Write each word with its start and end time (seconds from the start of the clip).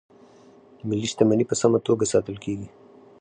ملي 0.87 1.07
شتمنۍ 1.11 1.45
په 1.49 1.55
سمه 1.61 1.79
توګه 1.87 2.05
ساتل 2.13 2.35
کیږي. 2.43 2.67